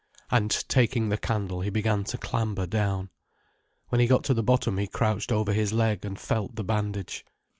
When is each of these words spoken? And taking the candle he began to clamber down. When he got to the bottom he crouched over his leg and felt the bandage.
And 0.31 0.49
taking 0.67 1.09
the 1.09 1.17
candle 1.19 1.61
he 1.61 1.69
began 1.69 2.05
to 2.05 2.17
clamber 2.17 2.65
down. 2.65 3.11
When 3.89 4.01
he 4.01 4.07
got 4.07 4.23
to 4.23 4.33
the 4.33 4.41
bottom 4.41 4.79
he 4.79 4.87
crouched 4.87 5.31
over 5.31 5.53
his 5.53 5.73
leg 5.73 6.03
and 6.05 6.17
felt 6.19 6.55
the 6.55 6.63
bandage. 6.63 7.23